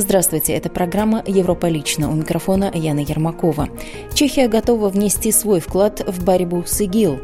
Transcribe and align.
Здравствуйте, 0.00 0.52
это 0.52 0.70
программа 0.70 1.24
«Европа 1.26 1.66
лично». 1.66 2.08
У 2.08 2.14
микрофона 2.14 2.70
Яна 2.72 3.00
Ермакова. 3.00 3.68
Чехия 4.14 4.46
готова 4.46 4.90
внести 4.90 5.32
свой 5.32 5.58
вклад 5.58 6.04
в 6.06 6.24
борьбу 6.24 6.62
с 6.64 6.80
ИГИЛ. 6.80 7.18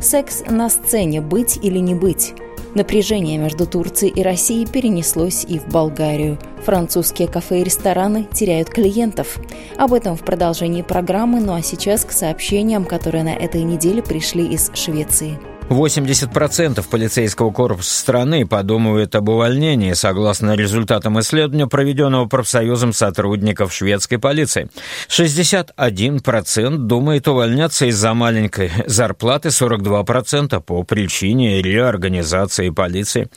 Секс 0.00 0.42
на 0.48 0.68
сцене– 0.68 1.20
быть 1.22 1.60
или 1.62 1.78
не 1.78 1.94
быть? 1.94 2.34
Напряжение 2.74 3.38
между 3.38 3.66
Турцией 3.66 4.10
и 4.10 4.24
Россией 4.24 4.66
перенеслось 4.66 5.44
и 5.48 5.60
в 5.60 5.68
Болгарию. 5.68 6.40
Французские 6.64 7.28
кафе 7.28 7.60
и 7.60 7.64
рестораны 7.64 8.26
теряют 8.32 8.68
клиентов. 8.68 9.38
Об 9.76 9.92
этом 9.92 10.16
в 10.16 10.24
продолжении 10.24 10.82
программы, 10.82 11.38
ну 11.38 11.54
а 11.54 11.62
сейчас 11.62 12.04
к 12.04 12.10
сообщениям, 12.10 12.84
которые 12.84 13.22
на 13.22 13.32
этой 13.36 13.62
неделе 13.62 14.02
пришли 14.02 14.44
из 14.44 14.72
Швеции. 14.74 15.38
80% 15.68 16.82
полицейского 16.88 17.50
корпуса 17.50 17.94
страны 17.94 18.46
подумывают 18.46 19.14
об 19.14 19.28
увольнении, 19.28 19.92
согласно 19.92 20.54
результатам 20.54 21.20
исследования, 21.20 21.66
проведенного 21.66 22.24
профсоюзом 22.26 22.94
сотрудников 22.94 23.74
шведской 23.74 24.18
полиции. 24.18 24.70
61% 25.08 26.76
думает 26.76 27.28
увольняться 27.28 27.84
из-за 27.86 28.14
маленькой 28.14 28.72
зарплаты, 28.86 29.48
42% 29.48 30.60
по 30.62 30.82
причине 30.84 31.60
реорганизации 31.60 32.70
полиции. 32.70 33.28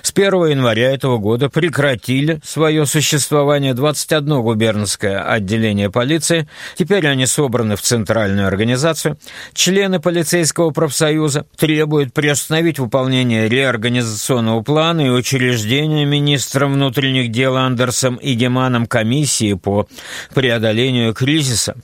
С 0.00 0.10
1 0.10 0.46
января 0.46 0.90
этого 0.90 1.18
года 1.18 1.50
прекратили 1.50 2.40
свое 2.42 2.86
существование 2.86 3.74
21 3.74 4.40
губернское 4.40 5.22
отделение 5.22 5.90
полиции. 5.90 6.48
Теперь 6.78 7.06
они 7.06 7.26
собраны 7.26 7.76
в 7.76 7.82
центральную 7.82 8.46
организацию. 8.46 9.18
Члены 9.52 10.00
полицейского 10.00 10.70
профсоюза 10.70 11.44
требуют 11.74 12.14
приостановить 12.14 12.78
выполнение 12.78 13.48
реорганизационного 13.48 14.62
плана 14.62 15.06
и 15.06 15.08
учреждения 15.08 16.04
министром 16.04 16.74
внутренних 16.74 17.32
дел 17.32 17.56
Андерсом 17.56 18.14
и 18.14 18.34
Геманом 18.34 18.86
комиссии 18.86 19.54
по 19.54 19.88
преодолению 20.34 21.12
кризиса. 21.14 21.74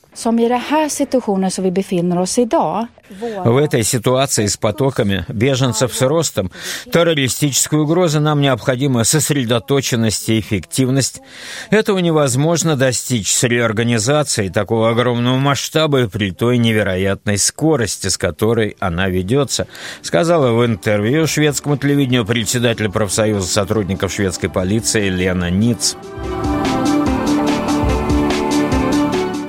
Idag. 2.39 2.89
В 3.09 3.57
этой 3.57 3.83
ситуации 3.83 4.47
с 4.47 4.59
потоками 4.59 5.25
беженцев 5.29 5.95
с 5.95 6.03
ростом 6.03 6.53
террористической 6.93 7.81
угрозы 7.81 8.21
нам 8.21 8.43
необходима 8.43 9.05
сосредоточенность 9.05 10.29
и 10.29 10.39
эффективность. 10.39 11.23
Этого 11.71 11.99
невозможно 12.01 12.77
достичь 12.77 13.33
с 13.33 13.43
реорганизацией 13.45 14.51
такого 14.51 14.91
огромного 14.91 15.39
масштаба 15.39 16.03
и 16.03 16.07
при 16.07 16.33
той 16.33 16.59
невероятной 16.59 17.39
скорости, 17.39 18.09
с 18.09 18.19
которой 18.19 18.77
она 18.79 19.09
ведется, 19.09 19.67
сказала 20.03 20.53
в 20.53 20.65
интервью 20.67 21.27
шведскому 21.27 21.79
телевидению 21.79 22.27
председатель 22.27 22.91
профсоюза 22.91 23.49
сотрудников 23.49 24.13
шведской 24.13 24.51
полиции 24.51 25.09
Лена 25.09 25.51
Ниц. 25.51 25.97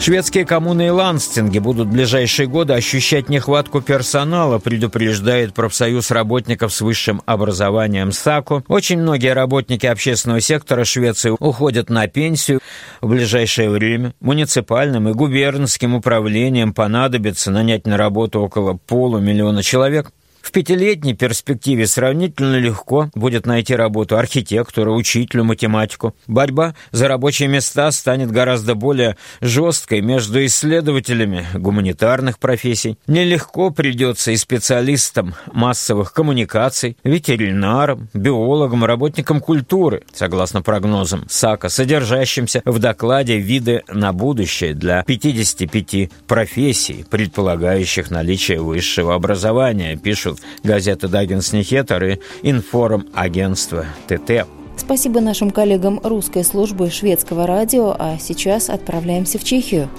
Шведские 0.01 0.45
коммуны 0.45 0.87
и 0.87 0.89
ланстинги 0.89 1.59
будут 1.59 1.87
в 1.87 1.91
ближайшие 1.91 2.47
годы 2.47 2.73
ощущать 2.73 3.29
нехватку 3.29 3.81
персонала, 3.81 4.57
предупреждает 4.57 5.53
профсоюз 5.53 6.09
работников 6.09 6.73
с 6.73 6.81
высшим 6.81 7.21
образованием 7.27 8.11
САКО. 8.11 8.63
Очень 8.67 8.99
многие 8.99 9.33
работники 9.33 9.85
общественного 9.85 10.41
сектора 10.41 10.85
Швеции 10.85 11.29
уходят 11.37 11.91
на 11.91 12.07
пенсию 12.07 12.61
в 12.99 13.09
ближайшее 13.09 13.69
время. 13.69 14.15
Муниципальным 14.21 15.07
и 15.07 15.13
губернским 15.13 15.93
управлениям 15.93 16.73
понадобится 16.73 17.51
нанять 17.51 17.85
на 17.85 17.95
работу 17.95 18.39
около 18.39 18.79
полумиллиона 18.87 19.61
человек. 19.61 20.11
В 20.41 20.51
пятилетней 20.51 21.13
перспективе 21.13 21.85
сравнительно 21.87 22.57
легко 22.57 23.09
будет 23.13 23.45
найти 23.45 23.75
работу 23.75 24.17
архитектору, 24.17 24.95
учителю, 24.95 25.43
математику. 25.43 26.15
Борьба 26.27 26.75
за 26.91 27.07
рабочие 27.07 27.47
места 27.47 27.91
станет 27.91 28.31
гораздо 28.31 28.75
более 28.75 29.17
жесткой 29.39 30.01
между 30.01 30.43
исследователями 30.45 31.45
гуманитарных 31.53 32.39
профессий. 32.39 32.97
Нелегко 33.07 33.69
придется 33.69 34.31
и 34.31 34.37
специалистам 34.37 35.35
массовых 35.53 36.11
коммуникаций, 36.11 36.97
ветеринарам, 37.03 38.09
биологам, 38.13 38.83
работникам 38.83 39.41
культуры, 39.41 40.03
согласно 40.13 40.61
прогнозам 40.61 41.25
САКа, 41.29 41.69
содержащимся 41.69 42.61
в 42.65 42.79
докладе 42.79 43.37
«Виды 43.37 43.83
на 43.87 44.11
будущее» 44.11 44.73
для 44.73 45.03
55 45.03 46.09
профессий, 46.27 47.05
предполагающих 47.09 48.09
наличие 48.09 48.59
высшего 48.59 49.13
образования, 49.13 49.97
пишут 49.97 50.30
пишут 50.31 50.45
газета 50.63 51.07
«Даггинс 51.07 51.53
Нихетер» 51.53 52.03
и 52.03 52.19
информагентство 52.43 53.85
ТТ. 54.07 54.47
Спасибо 54.77 55.21
нашим 55.21 55.51
коллегам 55.51 55.99
русской 56.03 56.43
службы 56.43 56.89
шведского 56.89 57.45
радио, 57.45 57.95
а 57.97 58.17
сейчас 58.19 58.69
отправляемся 58.69 59.37
в 59.37 59.43
Чехию. 59.43 59.89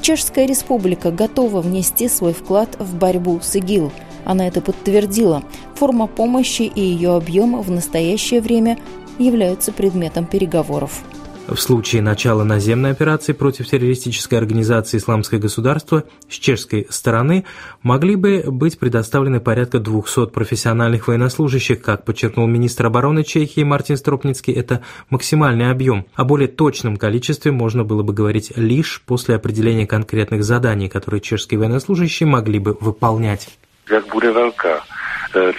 Чешская 0.00 0.46
республика 0.46 1.10
готова 1.10 1.60
внести 1.60 2.08
свой 2.08 2.32
вклад 2.32 2.76
в 2.78 2.94
борьбу 2.94 3.40
с 3.42 3.54
ИГИЛ. 3.56 3.92
Она 4.24 4.46
это 4.46 4.60
подтвердила. 4.60 5.42
Форма 5.74 6.06
помощи 6.06 6.62
и 6.62 6.80
ее 6.80 7.16
объем 7.16 7.60
в 7.60 7.70
настоящее 7.70 8.40
время 8.40 8.78
являются 9.18 9.72
предметом 9.72 10.24
переговоров. 10.24 11.02
В 11.50 11.58
случае 11.58 12.00
начала 12.00 12.44
наземной 12.44 12.92
операции 12.92 13.32
против 13.32 13.66
террористической 13.68 14.38
организации 14.38 14.98
«Исламское 14.98 15.40
государство» 15.40 16.04
с 16.28 16.34
чешской 16.34 16.86
стороны 16.90 17.44
могли 17.82 18.14
бы 18.14 18.44
быть 18.46 18.78
предоставлены 18.78 19.40
порядка 19.40 19.80
200 19.80 20.26
профессиональных 20.28 21.08
военнослужащих, 21.08 21.82
как 21.82 22.04
подчеркнул 22.04 22.46
министр 22.46 22.86
обороны 22.86 23.24
Чехии 23.24 23.64
Мартин 23.64 23.96
Стропницкий, 23.96 24.54
это 24.54 24.84
максимальный 25.08 25.72
объем. 25.72 26.06
О 26.14 26.22
более 26.22 26.46
точном 26.46 26.96
количестве 26.96 27.50
можно 27.50 27.82
было 27.82 28.04
бы 28.04 28.12
говорить 28.12 28.52
лишь 28.54 29.02
после 29.04 29.34
определения 29.34 29.88
конкретных 29.88 30.44
заданий, 30.44 30.88
которые 30.88 31.20
чешские 31.20 31.58
военнослужащие 31.58 32.28
могли 32.28 32.60
бы 32.60 32.78
выполнять. 32.80 33.48
Jak 33.88 34.06
bude 34.06 34.30
velká, 34.30 34.84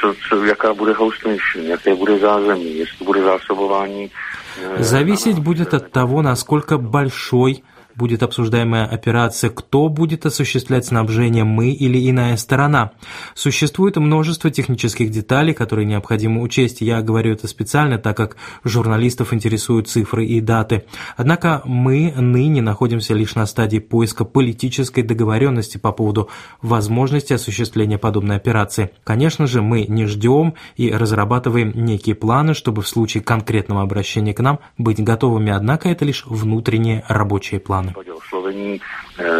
co, 0.01 0.13
co, 0.29 0.45
jaká 0.45 0.73
bude 0.73 0.93
host 0.93 1.25
nation, 1.25 1.65
jaké 1.65 1.95
bude 1.95 2.19
zázemí, 2.19 2.77
jestli 2.77 3.05
bude 3.05 3.21
zásobování 3.21 4.11
Зависеть 4.77 5.39
будет 5.39 5.73
от 5.73 5.91
того, 5.91 6.21
насколько 6.21 6.77
большой 6.77 7.63
будет 7.95 8.23
обсуждаемая 8.23 8.85
операция, 8.85 9.49
кто 9.49 9.89
будет 9.89 10.25
осуществлять 10.25 10.85
снабжение, 10.85 11.43
мы 11.43 11.71
или 11.71 12.09
иная 12.09 12.37
сторона. 12.37 12.91
Существует 13.35 13.97
множество 13.97 14.49
технических 14.49 15.09
деталей, 15.11 15.53
которые 15.53 15.85
необходимо 15.85 16.41
учесть. 16.41 16.81
Я 16.81 17.01
говорю 17.01 17.33
это 17.33 17.47
специально, 17.47 17.97
так 17.97 18.17
как 18.17 18.37
журналистов 18.63 19.33
интересуют 19.33 19.87
цифры 19.87 20.25
и 20.25 20.41
даты. 20.41 20.85
Однако 21.17 21.61
мы 21.65 22.13
ныне 22.15 22.61
находимся 22.61 23.13
лишь 23.13 23.35
на 23.35 23.45
стадии 23.45 23.79
поиска 23.79 24.25
политической 24.25 25.01
договоренности 25.01 25.77
по 25.77 25.91
поводу 25.91 26.29
возможности 26.61 27.33
осуществления 27.33 27.97
подобной 27.97 28.35
операции. 28.35 28.91
Конечно 29.03 29.47
же, 29.47 29.61
мы 29.61 29.85
не 29.87 30.05
ждем 30.05 30.53
и 30.77 30.91
разрабатываем 30.91 31.71
некие 31.75 32.15
планы, 32.15 32.53
чтобы 32.53 32.81
в 32.81 32.87
случае 32.87 33.23
конкретного 33.23 33.81
обращения 33.81 34.33
к 34.33 34.39
нам 34.39 34.59
быть 34.77 35.03
готовыми, 35.03 35.51
однако 35.51 35.89
это 35.89 36.05
лишь 36.05 36.25
внутренние 36.25 37.03
рабочие 37.07 37.59
планы. 37.59 37.80
Oslovení 38.15 38.81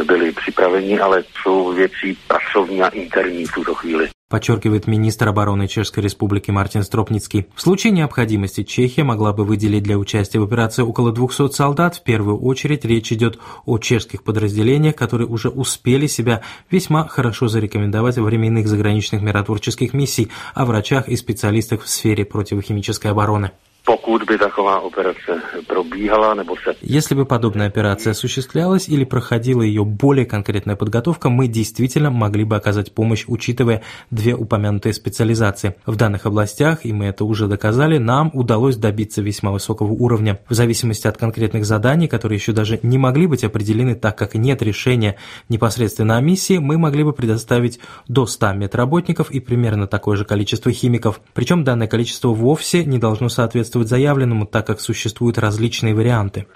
byli 0.08 0.32
připraveni, 0.32 1.00
ale 1.00 1.24
jsou 1.42 1.74
věcí 1.74 2.18
pracovní 2.28 2.82
a 2.82 2.88
interní 2.88 3.46
v 3.46 3.52
tuto 3.52 3.76
chvíli 3.76 4.10
подчеркивает 4.32 4.88
министр 4.88 5.28
обороны 5.28 5.68
Чешской 5.68 6.02
Республики 6.02 6.52
Мартин 6.52 6.84
Стропницкий. 6.84 7.48
В 7.54 7.62
случае 7.62 7.92
необходимости 7.92 8.64
Чехия 8.64 9.04
могла 9.04 9.34
бы 9.34 9.44
выделить 9.44 9.84
для 9.84 9.98
участия 9.98 10.40
в 10.40 10.44
операции 10.44 10.84
около 10.84 11.12
200 11.12 11.52
солдат. 11.52 11.98
В 11.98 12.04
первую 12.04 12.40
очередь 12.40 12.86
речь 12.86 13.12
идет 13.12 13.38
о 13.66 13.78
чешских 13.78 14.24
подразделениях, 14.24 14.96
которые 14.96 15.28
уже 15.28 15.50
успели 15.50 16.08
себя 16.08 16.42
весьма 16.72 17.08
хорошо 17.10 17.50
зарекомендовать 17.50 18.18
во 18.18 18.24
время 18.24 18.48
иных 18.48 18.68
заграничных 18.68 19.22
миротворческих 19.22 19.94
миссий, 19.94 20.32
о 20.54 20.66
врачах 20.66 21.10
и 21.10 21.18
специалистах 21.18 21.84
в 21.84 21.90
сфере 21.90 22.24
противохимической 22.24 23.12
обороны. 23.12 23.52
Pokud 23.86 24.24
by 24.24 24.38
taková 24.38 24.82
operace 24.82 25.42
probíhala 25.68 26.34
nebo 26.34 26.56
se... 26.56 26.76
Если 26.82 27.16
бы 27.16 27.26
подобная 27.26 27.68
операция 27.68 28.12
осуществлялась 28.12 28.90
или 28.90 29.06
проходила 29.06 29.62
ее 29.62 29.84
более 29.84 30.26
конкретная 30.26 30.76
подготовка, 30.76 31.30
мы 31.30 31.48
действительно 31.48 32.12
могли 32.12 32.44
бы 32.44 32.56
оказать 32.56 32.94
помощь, 32.94 33.26
учитывая 33.28 33.82
две 34.12 34.36
упомянутые 34.36 34.94
специализации. 34.94 35.76
В 35.86 35.96
данных 35.96 36.26
областях, 36.26 36.86
и 36.86 36.94
мы 36.94 37.06
это 37.06 37.26
уже 37.26 37.48
доказали, 37.48 37.98
нам 37.98 38.30
удалось 38.34 38.78
добиться 38.78 39.22
весьма 39.22 39.52
высокого 39.52 39.92
уровня. 39.92 40.40
В 40.48 40.54
зависимости 40.54 41.08
от 41.08 41.18
конкретных 41.18 41.66
заданий, 41.66 42.08
которые 42.08 42.38
еще 42.38 42.52
даже 42.52 42.80
не 42.84 42.98
могли 42.98 43.28
быть 43.28 43.44
определены, 43.44 43.96
так 43.96 44.18
как 44.18 44.36
нет 44.36 44.62
решения 44.62 45.16
непосредственно 45.50 46.18
о 46.18 46.22
миссии, 46.22 46.60
мы 46.60 46.78
могли 46.78 47.04
бы 47.04 47.14
предоставить 47.14 47.80
до 48.08 48.26
100 48.26 48.54
медработников 48.54 49.32
и 49.32 49.40
примерно 49.40 49.88
такое 49.88 50.18
же 50.18 50.26
количество 50.26 50.72
химиков. 50.72 51.20
Причем 51.34 51.64
данное 51.64 51.88
количество 51.88 52.30
вовсе 52.30 52.86
не 52.86 53.00
должно 53.00 53.30
соответствовать 53.30 53.71
заявленному, 53.74 54.46
так 54.46 54.68
как 54.68 54.80
существуют 54.80 55.38
различные 55.38 55.94
варианты. 55.96 56.48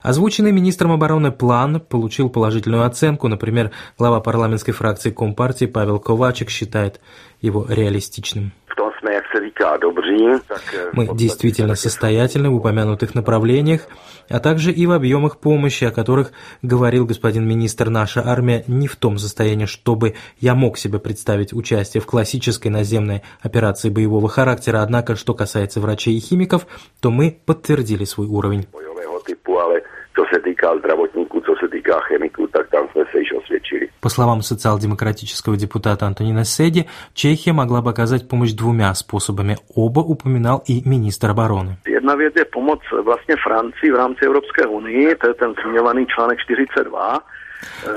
Озвученный 0.00 0.52
министром 0.52 0.92
обороны 0.92 1.32
план 1.32 1.80
получил 1.80 2.28
положительную 2.28 2.84
оценку. 2.84 3.28
Например, 3.28 3.70
глава 3.98 4.20
парламентской 4.20 4.72
фракции 4.72 5.10
Компартии 5.10 5.66
Павел 5.66 5.98
Ковачек 5.98 6.50
считает 6.50 7.00
его 7.40 7.66
реалистичным. 7.68 8.52
Мы 10.92 11.08
действительно 11.14 11.74
состоятельны 11.74 12.50
в 12.50 12.54
упомянутых 12.56 13.14
направлениях, 13.14 13.82
а 14.28 14.40
также 14.40 14.72
и 14.72 14.86
в 14.86 14.92
объемах 14.92 15.38
помощи, 15.38 15.84
о 15.84 15.90
которых 15.90 16.32
говорил 16.62 17.04
господин 17.04 17.46
министр. 17.46 17.90
Наша 17.90 18.22
армия 18.24 18.64
не 18.66 18.88
в 18.88 18.96
том 18.96 19.18
состоянии, 19.18 19.66
чтобы 19.66 20.14
я 20.40 20.54
мог 20.54 20.78
себе 20.78 20.98
представить 20.98 21.52
участие 21.52 22.00
в 22.00 22.06
классической 22.06 22.68
наземной 22.68 23.22
операции 23.42 23.90
боевого 23.90 24.28
характера. 24.28 24.82
Однако, 24.82 25.16
что 25.16 25.34
касается 25.34 25.80
врачей 25.80 26.16
и 26.16 26.20
химиков, 26.20 26.66
то 27.00 27.10
мы 27.10 27.38
подтвердили 27.44 28.04
свой 28.04 28.26
уровень. 28.26 28.66
Tam 32.74 32.88
jsme 32.92 33.04
se 33.12 33.18
již 33.18 33.32
osvědčili. 33.32 33.88
По 34.00 34.10
словам 34.10 34.42
социал-демократического 34.42 35.56
депутата 35.56 36.06
Антонина 36.06 36.44
Седи, 36.44 36.84
Чехия 37.14 37.52
могла 37.52 37.80
бы 37.80 37.90
оказать 37.90 38.28
помощь 38.28 38.52
двумя 38.52 38.94
способами. 38.94 39.56
Оба 39.74 40.00
упоминал 40.00 40.62
и 40.68 40.82
министр 40.84 41.30
обороны. 41.30 41.76
Jedna 41.86 42.14
věc 42.14 42.34
je 42.36 42.44
pomoc 42.44 42.80
vlastně 43.04 43.36
Francii 43.36 43.90
v 43.92 43.96
rámci 43.96 44.24
Evropské 44.24 44.66
unie, 44.66 45.16
to 45.16 45.28
je 45.28 45.34
ten 45.34 45.54
zmiňovaný 45.62 46.06
článek 46.06 46.38
42, 46.38 47.20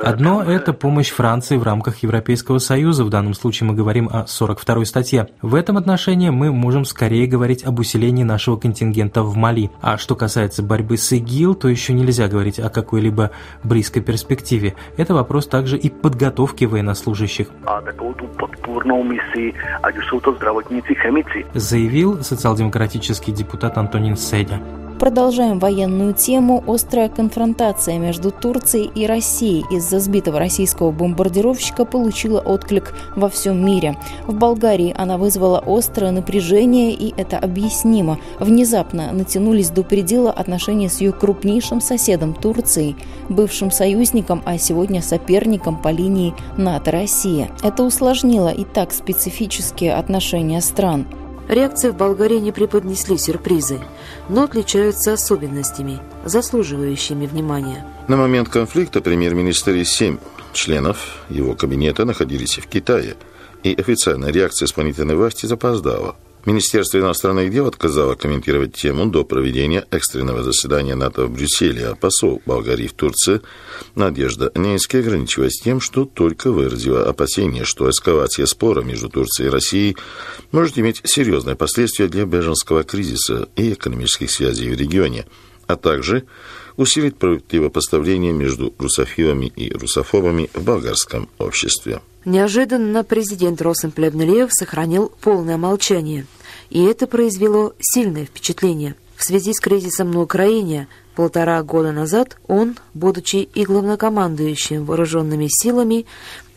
Одно– 0.04 0.44
это 0.48 0.74
помощь 0.74 1.10
Франции 1.10 1.58
в 1.58 1.64
рамках 1.64 2.04
Европейского 2.04 2.60
Союза, 2.60 3.04
в 3.04 3.10
данном 3.10 3.34
случае 3.34 3.70
мы 3.70 3.76
говорим 3.76 4.10
о 4.12 4.24
42-й 4.24 4.86
статье. 4.86 5.28
В 5.42 5.56
этом 5.56 5.78
отношении 5.78 6.30
мы 6.30 6.52
можем 6.52 6.86
скорее 6.86 7.28
говорить 7.28 7.64
об 7.64 7.80
усилении 7.80 8.24
нашего 8.24 8.58
контингента 8.58 9.24
в 9.24 9.36
Мали. 9.36 9.72
А 9.82 9.98
что 9.98 10.16
касается 10.16 10.64
борьбы 10.64 10.98
с 10.98 11.12
ИГИЛ, 11.12 11.56
то 11.56 11.68
еще 11.68 11.94
нельзя 11.94 12.28
говорить 12.28 12.60
о 12.60 12.70
какой-либо 12.70 13.32
близкой 13.64 14.02
перспективе. 14.02 14.76
Это 14.98 15.14
вопрос 15.14 15.48
также 15.48 15.78
и 15.78 15.90
подготовки 15.90 16.66
военнослужащих. 16.66 17.48
zdravotníci, 20.38 20.96
chemici. 20.96 21.46
Заявил 21.54 22.24
социал-демократический 22.24 23.32
депутат 23.32 23.78
Антонин 23.78 24.16
Седя. 24.16 24.60
Продолжаем 25.00 25.60
военную 25.60 26.16
тему. 26.16 26.64
Острая 26.66 27.08
конфронтация 27.08 28.00
между 28.00 28.32
Турцией 28.32 28.90
и 28.96 29.06
Россией 29.06 29.64
из-за 29.70 30.00
сбитого 30.00 30.40
российского 30.40 30.90
бомбардировщика 30.92 31.86
получила 31.86 32.40
отклик 32.40 32.96
во 33.16 33.30
всем 33.30 33.64
мире. 33.64 33.96
В 34.26 34.34
Болгарии 34.34 34.96
она 34.98 35.20
вызвала 35.20 35.64
острое 35.66 36.12
напряжение, 36.12 36.94
и 36.94 37.14
это 37.16 37.38
объяснимо. 37.38 38.18
Внезапно 38.40 39.12
натянулись 39.14 39.70
до 39.70 39.84
предела 39.84 40.32
отношения 40.32 40.90
с 40.90 41.00
ее 41.00 41.12
крупнейшим 41.12 41.80
соседом 41.80 42.34
Турцией, 42.34 42.96
бывшим 43.30 43.70
союзником, 43.70 44.42
а 44.46 44.58
сегодня 44.58 45.04
соперником 45.04 45.80
по 45.80 45.90
линии 45.90 46.34
НАТО-Россия. 46.58 47.52
Это 47.62 47.84
усложнило 47.84 48.50
и 48.50 48.64
так 48.64 48.92
специфические 48.92 49.94
отношения 49.94 50.60
стран. 50.60 51.06
Реакции 51.48 51.90
в 51.90 51.96
Болгарии 51.96 52.40
не 52.40 52.52
преподнесли 52.52 53.18
сюрпризы, 53.18 53.80
но 54.28 54.44
отличаются 54.44 55.14
особенностями, 55.14 56.00
заслуживающими 56.26 57.26
внимания. 57.26 57.86
На 58.08 58.18
момент 58.18 58.50
конфликта 58.50 59.02
премьер-министр 59.02 59.72
и 59.72 59.86
семь 59.86 60.18
членов 60.54 61.26
его 61.30 61.56
кабинета 61.56 62.04
находились 62.04 62.58
в 62.58 62.68
Китае, 62.68 63.16
и 63.64 63.74
официальная 63.74 64.32
реакция 64.32 64.66
исполнительной 64.66 65.16
власти 65.16 65.46
запоздала. 65.46 66.16
Министерство 66.48 67.00
иностранных 67.00 67.52
дел 67.52 67.68
отказало 67.68 68.16
комментировать 68.16 68.74
тему 68.74 69.06
до 69.08 69.26
проведения 69.26 69.86
экстренного 69.92 70.44
заседания 70.44 70.96
НАТО 70.96 71.26
в 71.26 71.32
Брюсселе, 71.32 71.88
а 71.88 71.96
посол 71.96 72.42
Болгарии 72.46 72.88
в 72.88 72.94
Турции 72.94 73.42
Надежда 73.96 74.50
Нейски 74.56 74.96
ограничилась 74.96 75.60
тем, 75.60 75.82
что 75.82 76.06
только 76.06 76.50
выразила 76.54 77.10
опасение, 77.10 77.66
что 77.66 77.90
эскалация 77.90 78.46
спора 78.46 78.82
между 78.82 79.10
Турцией 79.10 79.48
и 79.48 79.52
Россией 79.52 79.98
может 80.54 80.80
иметь 80.80 81.02
серьезные 81.04 81.58
последствия 81.58 82.08
для 82.08 82.24
беженского 82.24 82.86
кризиса 82.86 83.50
и 83.58 83.74
экономических 83.74 84.32
связей 84.32 84.70
в 84.70 84.80
регионе, 84.80 85.26
а 85.66 85.76
также 85.76 86.24
усилить 86.78 87.18
противопоставление 87.18 88.32
между 88.32 88.74
русофилами 88.78 89.48
и 89.48 89.74
русофобами 89.74 90.50
в 90.54 90.64
болгарском 90.64 91.28
обществе. 91.40 92.00
Неожиданно 92.24 93.04
президент 93.04 93.62
Росен 93.62 93.92
Плевнелиев 93.92 94.50
сохранил 94.52 95.12
полное 95.22 95.58
молчание, 95.58 96.26
и 96.70 96.84
это 96.84 97.08
произвело 97.08 97.74
сильное 97.80 98.26
впечатление. 98.26 98.96
В 99.16 99.24
связи 99.24 99.54
с 99.54 99.60
кризисом 99.60 100.12
на 100.12 100.22
Украине 100.22 100.88
полтора 101.16 101.62
года 101.64 101.92
назад 101.92 102.38
он, 102.48 102.76
будучи 102.94 103.38
и 103.38 103.66
главнокомандующим 103.66 104.86
вооруженными 104.86 105.48
силами, 105.50 106.06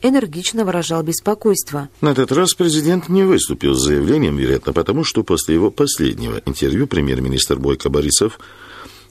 энергично 0.03 0.65
выражал 0.65 1.03
беспокойство. 1.03 1.89
На 2.01 2.11
этот 2.11 2.33
раз 2.33 2.55
президент 2.55 3.09
не 3.09 3.23
выступил 3.23 3.75
с 3.75 3.83
заявлением, 3.83 4.37
вероятно, 4.37 4.73
потому 4.73 5.05
что 5.05 5.23
после 5.23 5.55
его 5.55 5.71
последнего 5.71 6.41
интервью 6.45 6.87
премьер-министр 6.87 7.59
Бойко 7.59 7.89
Борисов 7.89 8.39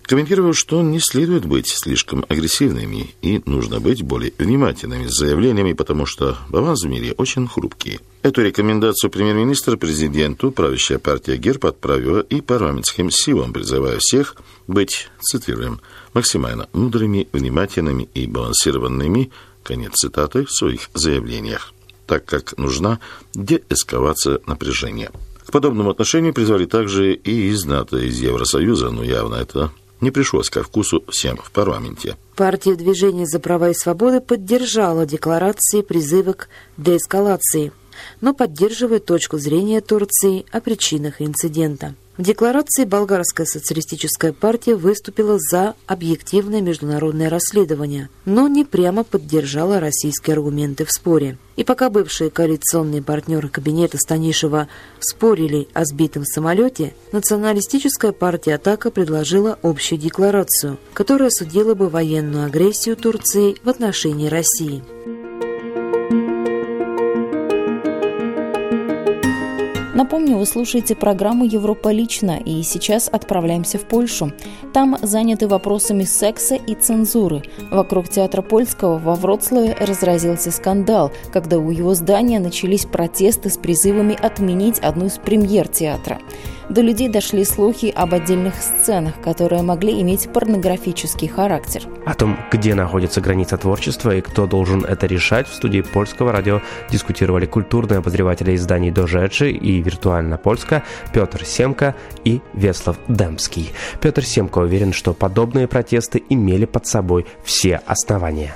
комментировал, 0.09 0.53
что 0.53 0.81
не 0.81 0.99
следует 0.99 1.45
быть 1.45 1.69
слишком 1.69 2.25
агрессивными 2.27 3.13
и 3.21 3.43
нужно 3.45 3.79
быть 3.79 4.01
более 4.01 4.33
внимательными 4.39 5.05
с 5.05 5.15
заявлениями, 5.19 5.73
потому 5.73 6.07
что 6.07 6.35
баланс 6.49 6.83
в 6.83 6.89
мире 6.89 7.13
очень 7.13 7.47
хрупкий. 7.47 7.99
Эту 8.23 8.41
рекомендацию 8.41 9.11
премьер-министра 9.11 9.77
президенту 9.77 10.49
правящая 10.49 10.97
партия 10.97 11.37
ГЕРБ 11.37 11.63
отправила 11.63 12.21
и 12.21 12.41
парламентским 12.41 13.11
силам, 13.11 13.53
призывая 13.53 13.99
всех 13.99 14.35
быть, 14.67 15.09
цитируем, 15.21 15.79
максимально 16.15 16.67
мудрыми, 16.73 17.27
внимательными 17.31 18.09
и 18.15 18.25
балансированными, 18.25 19.29
конец 19.61 19.93
цитаты, 19.93 20.45
в 20.45 20.51
своих 20.51 20.89
заявлениях, 20.95 21.71
так 22.07 22.25
как 22.25 22.57
нужна 22.57 22.99
деэскалация 23.35 24.39
напряжения. 24.47 25.11
К 25.45 25.51
подобному 25.51 25.91
отношению 25.91 26.33
призвали 26.33 26.65
также 26.65 27.13
и 27.13 27.49
из 27.49 27.65
НАТО, 27.65 27.97
из 27.97 28.19
Евросоюза, 28.19 28.89
но 28.89 29.03
явно 29.03 29.35
это 29.35 29.71
не 30.01 30.11
пришлось 30.11 30.49
ко 30.49 30.63
вкусу 30.63 31.03
всем 31.09 31.37
в 31.37 31.51
парламенте. 31.51 32.17
Партия 32.35 32.75
Движения 32.75 33.25
за 33.25 33.39
права 33.39 33.69
и 33.69 33.73
свободы 33.73 34.21
поддержала 34.21 35.05
декларации 35.05 35.81
призывы 35.81 36.33
к 36.33 36.49
деэскалации, 36.77 37.71
но 38.21 38.33
поддерживает 38.33 39.05
точку 39.05 39.37
зрения 39.37 39.81
Турции 39.81 40.45
о 40.51 40.61
причинах 40.61 41.21
инцидента. 41.21 41.95
В 42.19 42.21
декларации 42.21 42.83
Болгарская 42.83 43.47
социалистическая 43.47 44.33
партия 44.33 44.75
выступила 44.75 45.37
за 45.39 45.75
объективное 45.87 46.59
международное 46.59 47.29
расследование, 47.29 48.09
но 48.25 48.49
не 48.49 48.65
прямо 48.65 49.05
поддержала 49.05 49.79
российские 49.79 50.33
аргументы 50.33 50.83
в 50.83 50.91
споре. 50.91 51.37
И 51.55 51.63
пока 51.63 51.89
бывшие 51.89 52.29
коалиционные 52.29 53.01
партнеры 53.01 53.47
кабинета 53.47 53.97
Станишева 53.97 54.67
спорили 54.99 55.69
о 55.73 55.85
сбитом 55.85 56.25
самолете, 56.25 56.93
националистическая 57.13 58.11
партия 58.11 58.55
«Атака» 58.55 58.91
предложила 58.91 59.57
общую 59.63 59.97
декларацию, 59.97 60.77
которая 60.91 61.29
судила 61.29 61.73
бы 61.73 61.87
военную 61.87 62.47
агрессию 62.47 62.97
Турции 62.97 63.55
в 63.63 63.69
отношении 63.69 64.27
России. 64.27 64.83
Напомню, 69.99 70.37
вы 70.37 70.45
слушаете 70.45 70.95
программу 70.95 71.43
«Европа 71.43 71.91
лично» 71.91 72.39
и 72.39 72.63
сейчас 72.63 73.09
отправляемся 73.11 73.77
в 73.77 73.81
Польшу. 73.81 74.31
Там 74.73 74.97
заняты 75.01 75.45
вопросами 75.45 76.05
секса 76.05 76.55
и 76.55 76.73
цензуры. 76.73 77.43
Вокруг 77.69 78.07
театра 78.07 78.41
Польского 78.41 78.97
во 78.97 79.15
Вроцлаве 79.15 79.75
разразился 79.77 80.51
скандал, 80.51 81.11
когда 81.33 81.57
у 81.57 81.69
его 81.69 81.95
здания 81.95 82.39
начались 82.39 82.85
протесты 82.85 83.49
с 83.49 83.57
призывами 83.57 84.17
отменить 84.17 84.79
одну 84.79 85.07
из 85.07 85.17
премьер 85.17 85.67
театра. 85.67 86.19
До 86.69 86.81
людей 86.81 87.09
дошли 87.09 87.43
слухи 87.45 87.91
об 87.95 88.13
отдельных 88.13 88.53
сценах, 88.61 89.19
которые 89.21 89.63
могли 89.63 89.99
иметь 90.01 90.31
порнографический 90.31 91.27
характер. 91.27 91.81
О 92.05 92.13
том, 92.13 92.37
где 92.51 92.75
находится 92.75 93.21
граница 93.21 93.57
творчества 93.57 94.15
и 94.15 94.21
кто 94.21 94.45
должен 94.45 94.85
это 94.85 95.07
решать, 95.07 95.47
в 95.47 95.55
студии 95.55 95.81
польского 95.81 96.31
радио 96.31 96.61
дискутировали 96.91 97.47
культурные 97.47 97.97
обозреватели 97.97 98.55
изданий 98.55 98.91
«Дожечи» 98.91 99.45
и 99.45 99.81
«Виртуально 99.81 100.37
Польска» 100.37 100.83
Петр 101.11 101.43
Семко 101.43 101.95
и 102.23 102.39
Веслав 102.53 102.97
Демский. 103.07 103.71
Петр 103.99 104.23
Семко 104.23 104.59
уверен, 104.59 104.93
что 104.93 105.15
подобные 105.15 105.67
протесты 105.67 106.21
имели 106.29 106.65
под 106.65 106.85
собой 106.85 107.25
все 107.43 107.81
основания. 107.87 108.55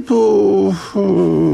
Typu 0.00 0.74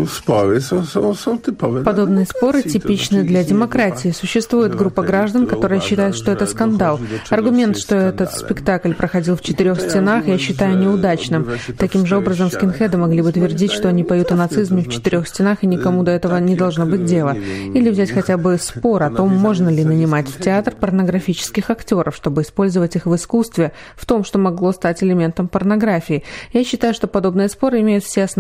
spory 0.09 0.61
są, 0.61 0.85
są, 0.85 1.15
są 1.15 1.39
typowe. 1.39 1.83
Подобные 1.83 2.27
споры 2.27 2.63
типичны 2.63 3.23
для 3.23 3.45
демократии. 3.45 4.11
Существует 4.11 4.75
группа 4.75 5.03
граждан, 5.03 5.47
которая 5.47 5.81
считает, 5.81 6.15
что 6.15 6.33
это 6.33 6.47
скандал. 6.47 7.01
Аргумент, 7.31 7.79
что 7.79 7.97
этот 7.97 8.33
спектакль 8.33 8.93
проходил 8.93 9.37
в 9.37 9.43
четырех 9.43 9.81
стенах, 9.81 10.27
я 10.27 10.39
считаю 10.39 10.79
неудачным. 10.79 11.49
Таким 11.79 12.07
же 12.07 12.17
образом, 12.17 12.51
скинхеды 12.51 12.97
могли 12.97 13.23
бы 13.23 13.33
твердить, 13.33 13.73
что 13.73 13.89
они 13.89 14.05
поют 14.05 14.33
о 14.33 14.37
нацизме 14.37 14.83
в 14.83 14.89
четырех 14.89 15.29
стенах, 15.29 15.63
и 15.63 15.67
никому 15.67 16.03
до 16.03 16.13
этого 16.13 16.37
не 16.39 16.57
должно 16.57 16.87
быть 16.87 17.05
дела. 17.05 17.35
Или 17.35 17.91
взять 17.91 18.11
хотя 18.11 18.37
бы 18.37 18.59
спор 18.59 19.03
о 19.03 19.11
том, 19.11 19.35
можно 19.35 19.69
ли 19.69 19.85
нанимать 19.85 20.29
в 20.29 20.41
театр 20.41 20.75
порнографических 20.79 21.71
актеров, 21.71 22.17
чтобы 22.17 22.43
использовать 22.43 22.97
их 22.97 23.07
в 23.07 23.15
искусстве, 23.15 23.73
в 23.97 24.07
том, 24.07 24.25
что 24.25 24.39
могло 24.39 24.73
стать 24.73 25.03
элементом 25.03 25.49
порнографии. 25.49 26.23
Я 26.53 26.65
считаю, 26.65 26.95
что 26.95 27.07
подобные 27.07 27.49
споры 27.49 27.81
имеют 27.81 28.05
все 28.05 28.25
основания, 28.25 28.36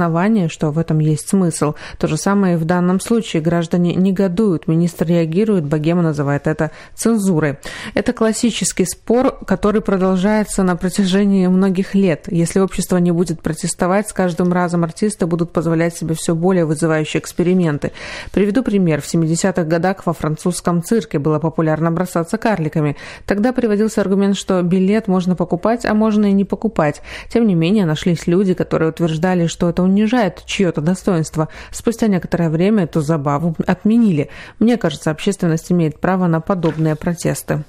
что 0.49 0.71
в 0.71 0.79
этом 0.79 0.99
есть 0.99 1.29
смысл. 1.29 1.75
То 1.99 2.07
же 2.07 2.17
самое 2.17 2.55
и 2.55 2.57
в 2.57 2.65
данном 2.65 3.01
случае. 3.01 3.43
Граждане 3.43 3.95
негодуют, 3.95 4.69
министр 4.69 5.07
реагирует, 5.07 5.65
Богема 5.65 6.03
называет 6.03 6.47
это 6.47 6.71
цензурой. 6.95 7.59
Это 7.95 8.13
классический 8.13 8.85
спор, 8.85 9.39
который 9.47 9.81
продолжается 9.81 10.63
на 10.63 10.77
протяжении 10.77 11.47
многих 11.47 11.95
лет. 11.95 12.27
Если 12.29 12.61
общество 12.61 12.99
не 12.99 13.11
будет 13.11 13.41
протестовать, 13.41 14.09
с 14.09 14.13
каждым 14.13 14.53
разом 14.53 14.85
артисты 14.85 15.27
будут 15.27 15.53
позволять 15.53 15.97
себе 15.97 16.15
все 16.15 16.35
более 16.35 16.65
вызывающие 16.65 17.21
эксперименты. 17.21 17.93
Приведу 18.33 18.63
пример. 18.63 19.01
В 19.01 19.13
70-х 19.13 19.65
годах 19.65 20.07
во 20.07 20.13
французском 20.13 20.83
цирке 20.83 21.19
было 21.19 21.39
популярно 21.39 21.91
бросаться 21.91 22.39
карликами. 22.39 22.97
Тогда 23.27 23.53
приводился 23.53 24.01
аргумент, 24.01 24.37
что 24.37 24.63
билет 24.63 25.09
можно 25.09 25.37
покупать, 25.37 25.85
а 25.85 25.95
можно 25.95 26.27
и 26.27 26.33
не 26.33 26.45
покупать. 26.45 27.03
Тем 27.29 27.47
не 27.47 27.55
менее, 27.55 27.87
нашлись 27.87 28.27
люди, 28.27 28.55
которые 28.55 28.91
утверждали, 28.91 29.47
что 29.47 29.73
это 29.77 29.83
унижает 29.83 30.43
чье-то 30.47 30.81
достоинство. 30.81 31.49
Спустя 31.71 32.07
некоторое 32.07 32.49
время 32.49 32.85
эту 32.85 33.03
забаву 33.03 33.55
отменили. 33.67 34.31
Мне 34.59 34.79
кажется, 34.79 35.11
общественность 35.11 35.71
имеет 35.71 36.01
право 36.01 36.27
на 36.27 36.41
подобные 36.41 36.97
протесты. 36.97 37.65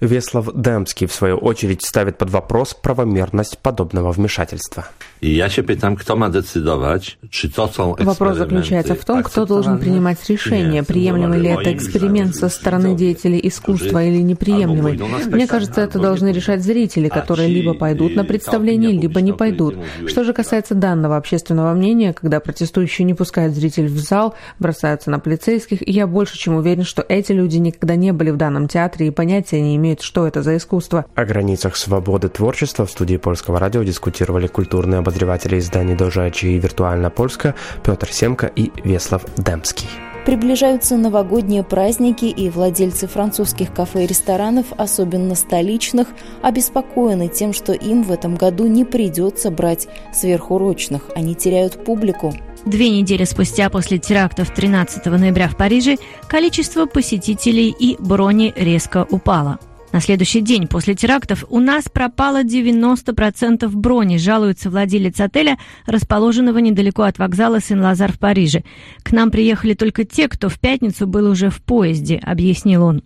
Веслав 0.00 0.50
Демский, 0.54 1.06
в 1.06 1.12
свою 1.12 1.38
очередь, 1.38 1.82
ставит 1.82 2.18
под 2.18 2.30
вопрос 2.30 2.74
правомерность 2.74 3.58
подобного 3.58 4.12
вмешательства. 4.12 4.86
И 5.20 5.34
я 5.34 5.48
się 5.48 5.62
pytam, 5.62 5.96
kto 5.96 6.16
ma 6.16 6.30
decydować, 6.30 7.18
czy 7.30 7.50
to 7.50 7.68
są 7.68 7.94
Вопрос 7.98 8.38
заключается 8.38 8.94
в 8.94 9.04
том, 9.04 9.22
кто 9.22 9.46
должен 9.46 9.78
принимать 9.78 10.28
решение, 10.28 10.82
приемлемый 10.82 11.40
ли 11.40 11.48
это 11.48 11.72
эксперимент 11.72 12.34
со 12.34 12.48
стороны 12.48 12.94
деятелей 12.94 13.40
искусства 13.42 14.04
или 14.04 14.22
неприемлемый. 14.22 15.00
Мне 15.26 15.46
кажется, 15.46 15.80
это 15.80 15.98
должны 15.98 16.32
решать 16.32 16.62
зрители, 16.62 17.08
которые 17.08 17.48
либо 17.48 17.74
пойдут 17.74 18.14
на 18.14 18.24
представление, 18.24 18.92
либо 18.92 19.20
не 19.20 19.32
пойдут. 19.32 19.76
Что 20.06 20.24
же 20.24 20.32
касается 20.32 20.74
данного 20.74 21.16
общественного 21.16 21.74
мнения, 21.74 22.12
когда 22.12 22.40
протестующие 22.40 23.04
не 23.04 23.14
пускают 23.14 23.54
зрителей 23.54 23.88
в 23.88 23.98
зал, 23.98 24.34
бросаются 24.58 25.10
на 25.10 25.18
полицейских, 25.18 25.86
я 25.86 26.06
больше 26.06 26.38
чем 26.38 26.54
уверен, 26.54 26.84
что 26.84 27.04
эти 27.08 27.32
люди 27.32 27.56
никогда 27.56 27.96
не 27.96 28.12
были 28.12 28.30
в 28.30 28.36
данном 28.36 28.68
театре 28.68 29.08
и 29.08 29.10
понятия 29.10 29.60
не 29.60 29.76
имеют, 29.76 30.00
что 30.00 30.26
это 30.26 30.42
за 30.42 30.56
искусство. 30.56 31.06
О 31.14 31.24
границах 31.24 31.76
свободы 31.76 32.28
творчества 32.28 32.86
в 32.86 32.90
студии 32.90 33.16
Польского 33.16 33.58
радио 33.58 33.82
дискутировали 33.82 34.46
культурные 34.46 35.00
обозреватели 35.08 35.58
изданий 35.58 35.94
«Дожачи» 35.94 36.46
и 36.46 36.58
«Виртуально 36.58 37.10
Польска» 37.10 37.54
Петр 37.82 38.12
Семко 38.12 38.46
и 38.46 38.70
Веслав 38.84 39.24
Демский. 39.38 39.88
Приближаются 40.26 40.98
новогодние 40.98 41.62
праздники, 41.62 42.26
и 42.26 42.50
владельцы 42.50 43.06
французских 43.06 43.72
кафе 43.72 44.04
и 44.04 44.06
ресторанов, 44.06 44.66
особенно 44.76 45.34
столичных, 45.34 46.08
обеспокоены 46.42 47.28
тем, 47.28 47.54
что 47.54 47.72
им 47.72 48.02
в 48.02 48.12
этом 48.12 48.36
году 48.36 48.66
не 48.66 48.84
придется 48.84 49.50
брать 49.50 49.88
сверхурочных. 50.12 51.04
Они 51.16 51.34
теряют 51.34 51.82
публику. 51.82 52.34
Две 52.66 52.90
недели 52.90 53.24
спустя 53.24 53.70
после 53.70 53.98
терактов 53.98 54.52
13 54.52 55.06
ноября 55.06 55.48
в 55.48 55.56
Париже 55.56 55.96
количество 56.28 56.84
посетителей 56.84 57.70
и 57.70 57.96
брони 57.98 58.52
резко 58.54 59.06
упало. 59.08 59.58
На 59.90 60.00
следующий 60.00 60.42
день 60.42 60.68
после 60.68 60.94
терактов 60.94 61.44
у 61.48 61.60
нас 61.60 61.84
пропало 61.88 62.44
90% 62.44 63.68
брони, 63.68 64.18
жалуется 64.18 64.68
владелец 64.68 65.18
отеля, 65.18 65.56
расположенного 65.86 66.58
недалеко 66.58 67.02
от 67.02 67.18
вокзала 67.18 67.60
Сен-Лазар 67.60 68.12
в 68.12 68.18
Париже. 68.18 68.64
К 69.02 69.12
нам 69.12 69.30
приехали 69.30 69.72
только 69.72 70.04
те, 70.04 70.28
кто 70.28 70.50
в 70.50 70.58
пятницу 70.58 71.06
был 71.06 71.30
уже 71.30 71.48
в 71.48 71.62
поезде, 71.62 72.20
объяснил 72.22 72.84
он. 72.84 73.02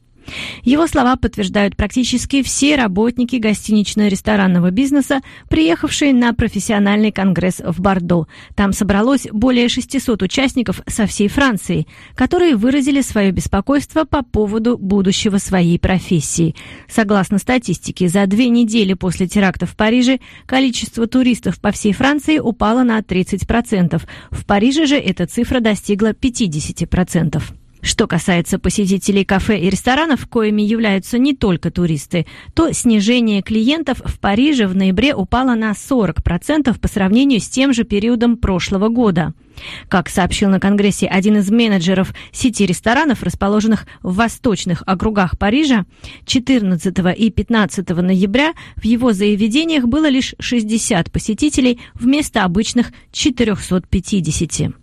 Его 0.62 0.86
слова 0.86 1.16
подтверждают 1.16 1.76
практически 1.76 2.42
все 2.42 2.76
работники 2.76 3.36
гостинично-ресторанного 3.36 4.70
бизнеса, 4.70 5.20
приехавшие 5.48 6.14
на 6.14 6.32
профессиональный 6.34 7.12
конгресс 7.12 7.60
в 7.64 7.80
Бордо. 7.80 8.26
Там 8.54 8.72
собралось 8.72 9.26
более 9.32 9.68
600 9.68 10.22
участников 10.22 10.80
со 10.86 11.06
всей 11.06 11.28
Франции, 11.28 11.86
которые 12.14 12.56
выразили 12.56 13.00
свое 13.00 13.30
беспокойство 13.30 14.04
по 14.04 14.22
поводу 14.22 14.78
будущего 14.78 15.38
своей 15.38 15.78
профессии. 15.78 16.54
Согласно 16.88 17.38
статистике, 17.38 18.08
за 18.08 18.26
две 18.26 18.48
недели 18.48 18.94
после 18.94 19.26
терактов 19.26 19.70
в 19.70 19.76
Париже 19.76 20.20
количество 20.46 21.06
туристов 21.06 21.60
по 21.60 21.72
всей 21.72 21.92
Франции 21.92 22.38
упало 22.38 22.82
на 22.82 23.00
30%. 23.00 24.02
В 24.30 24.46
Париже 24.46 24.86
же 24.86 24.96
эта 24.96 25.26
цифра 25.26 25.60
достигла 25.60 26.12
50%. 26.12 27.42
Что 27.82 28.06
касается 28.06 28.60
посетителей 28.60 29.24
кафе 29.24 29.58
и 29.58 29.68
ресторанов, 29.68 30.28
коими 30.28 30.62
являются 30.62 31.18
не 31.18 31.34
только 31.34 31.72
туристы, 31.72 32.26
то 32.54 32.72
снижение 32.72 33.42
клиентов 33.42 34.00
в 34.04 34.20
Париже 34.20 34.68
в 34.68 34.76
ноябре 34.76 35.16
упало 35.16 35.56
на 35.56 35.72
40% 35.72 36.78
по 36.78 36.88
сравнению 36.88 37.40
с 37.40 37.48
тем 37.48 37.74
же 37.74 37.82
периодом 37.82 38.36
прошлого 38.36 38.88
года. 38.88 39.34
Как 39.88 40.08
сообщил 40.08 40.48
на 40.48 40.60
Конгрессе 40.60 41.08
один 41.08 41.38
из 41.38 41.50
менеджеров 41.50 42.14
сети 42.30 42.66
ресторанов, 42.66 43.24
расположенных 43.24 43.86
в 44.02 44.14
восточных 44.14 44.84
округах 44.86 45.36
Парижа, 45.36 45.84
14 46.24 46.96
и 47.18 47.30
15 47.30 47.88
ноября 47.88 48.52
в 48.76 48.84
его 48.84 49.12
заведениях 49.12 49.86
было 49.86 50.08
лишь 50.08 50.36
60 50.38 51.10
посетителей 51.10 51.80
вместо 51.94 52.44
обычных 52.44 52.92
450. 53.10 54.81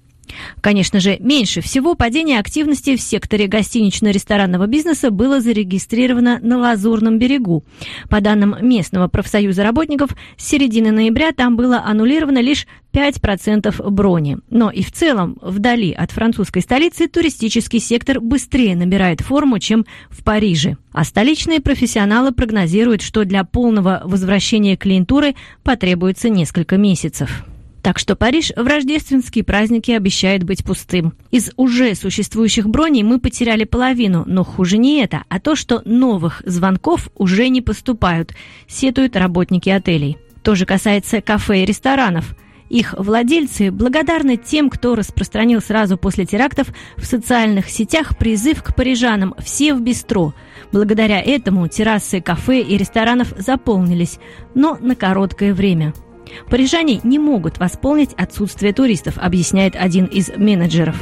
Конечно 0.62 1.00
же, 1.00 1.18
меньше 1.20 1.62
всего 1.62 1.96
падение 1.96 2.40
активности 2.40 2.96
в 2.96 3.02
секторе 3.02 3.48
гостинично-ресторанного 3.48 4.68
бизнеса 4.68 5.12
было 5.12 5.42
зарегистрировано 5.42 6.40
на 6.42 6.58
Лазурном 6.58 7.20
берегу. 7.20 7.64
По 8.10 8.22
данным 8.22 8.56
местного 8.62 9.08
профсоюза 9.08 9.64
работников, 9.64 10.12
с 10.38 10.48
середины 10.48 10.92
ноября 10.92 11.32
там 11.32 11.56
было 11.56 11.84
аннулировано 11.86 12.40
лишь 12.40 12.68
5% 12.94 13.90
брони. 13.90 14.38
Но 14.50 14.70
и 14.70 14.84
в 14.84 14.92
целом, 14.92 15.38
вдали 15.42 15.92
от 15.92 16.12
французской 16.12 16.62
столицы, 16.62 17.08
туристический 17.08 17.80
сектор 17.80 18.20
быстрее 18.20 18.76
набирает 18.76 19.22
форму, 19.22 19.60
чем 19.60 19.86
в 20.10 20.24
Париже. 20.24 20.78
А 20.92 21.04
столичные 21.04 21.60
профессионалы 21.60 22.32
прогнозируют, 22.32 23.02
что 23.02 23.26
для 23.26 23.44
полного 23.44 24.02
возвращения 24.04 24.76
клиентуры 24.76 25.36
потребуется 25.64 26.30
несколько 26.30 26.78
месяцев. 26.78 27.46
Так 27.90 27.98
что 27.98 28.16
Париж 28.16 28.52
в 28.56 28.68
рождественские 28.68 29.44
праздники 29.44 29.90
обещает 29.90 30.44
быть 30.44 30.64
пустым. 30.64 31.16
Из 31.32 31.50
уже 31.58 31.96
существующих 31.96 32.70
броней 32.70 33.02
мы 33.02 33.18
потеряли 33.20 33.64
половину, 33.64 34.26
но 34.28 34.44
хуже 34.44 34.78
не 34.78 35.02
это, 35.02 35.24
а 35.28 35.40
то, 35.40 35.56
что 35.56 35.82
новых 35.86 36.44
звонков 36.46 37.10
уже 37.16 37.50
не 37.50 37.62
поступают, 37.62 38.36
сетуют 38.68 39.16
работники 39.16 39.70
отелей. 39.70 40.20
То 40.44 40.54
же 40.54 40.68
касается 40.68 41.20
кафе 41.22 41.64
и 41.64 41.66
ресторанов. 41.66 42.36
Их 42.70 42.94
владельцы 42.96 43.72
благодарны 43.72 44.38
тем, 44.38 44.70
кто 44.70 44.94
распространил 44.94 45.60
сразу 45.60 45.98
после 45.98 46.28
терактов 46.28 46.68
в 46.96 47.06
социальных 47.08 47.72
сетях 47.72 48.20
призыв 48.20 48.62
к 48.62 48.76
парижанам 48.76 49.34
«все 49.40 49.74
в 49.74 49.82
бистро». 49.82 50.36
Благодаря 50.72 51.20
этому 51.20 51.68
террасы 51.68 52.22
кафе 52.22 52.62
и 52.62 52.78
ресторанов 52.78 53.34
заполнились, 53.36 54.20
но 54.54 54.78
на 54.80 54.96
короткое 54.96 55.56
время– 55.56 55.92
Парижане 56.50 57.00
не 57.04 57.20
могут 57.20 57.60
восполнить 57.60 58.14
отсутствие 58.14 58.74
туристов, 58.74 59.16
объясняет 59.18 59.76
один 59.76 60.06
из 60.06 60.30
менеджеров. 60.30 60.96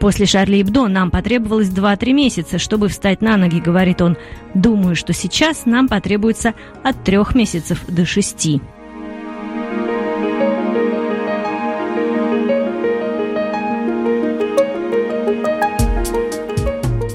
После 0.00 0.26
Шарли 0.26 0.60
Эбдо 0.60 0.86
нам 0.88 1.10
потребовалось 1.10 1.68
2-3 1.68 2.12
месяца, 2.12 2.58
чтобы 2.58 2.88
встать 2.88 3.22
на 3.22 3.36
ноги, 3.36 3.60
говорит 3.60 4.02
он. 4.02 4.16
Думаю, 4.52 4.96
что 4.96 5.12
сейчас 5.12 5.64
нам 5.66 5.88
потребуется 5.88 6.54
от 6.82 7.02
3 7.04 7.18
месяцев 7.34 7.84
до 7.88 8.04
6. 8.04 8.60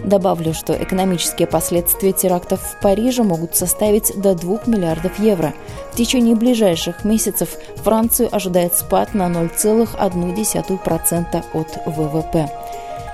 Добавлю, 0.09 0.53
что 0.55 0.73
экономические 0.73 1.47
последствия 1.47 2.13
терактов 2.13 2.61
в 2.61 2.79
Париже 2.81 3.21
могут 3.21 3.55
составить 3.55 4.19
до 4.19 4.33
2 4.33 4.61
миллиардов 4.65 5.19
евро. 5.19 5.53
В 5.93 5.95
течение 5.95 6.35
ближайших 6.35 7.05
месяцев 7.05 7.49
Францию 7.83 8.35
ожидает 8.35 8.73
спад 8.73 9.13
на 9.13 9.27
0,1% 9.27 11.43
от 11.53 11.77
ВВП. 11.85 12.49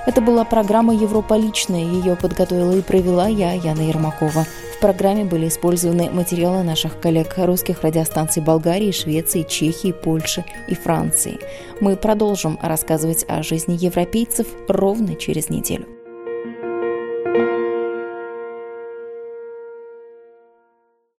Это 0.06 0.22
была 0.22 0.46
программа 0.46 0.96
«Европа 0.96 1.34
личная». 1.34 1.82
Ее 1.82 2.16
подготовила 2.16 2.72
и 2.72 2.82
провела 2.82 3.28
я, 3.28 3.52
Яна 3.52 3.82
Ермакова. 3.82 4.46
В 4.78 4.80
программе 4.80 5.26
были 5.26 5.50
использованы 5.50 6.10
материалы 6.10 6.64
наших 6.64 7.02
коллег 7.02 7.34
русских 7.38 7.82
радиостанций 7.82 8.42
Болгарии, 8.42 8.92
Швеции, 8.92 9.42
Чехии, 9.42 9.92
Польши 9.92 10.46
и 10.70 10.76
Франции. 10.76 11.42
Мы 11.82 11.98
продолжим 11.98 12.58
рассказывать 12.62 13.26
о 13.28 13.44
жизни 13.44 13.76
европейцев 13.78 14.48
ровно 14.70 15.16
через 15.16 15.50
неделю. 15.50 15.95